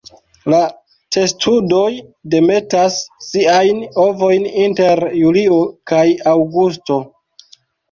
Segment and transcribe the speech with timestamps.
[0.51, 0.59] La
[1.15, 1.89] testudoj
[2.35, 5.63] demetas siajn ovojn inter julio
[5.95, 6.03] kaj
[6.35, 7.01] aŭgusto.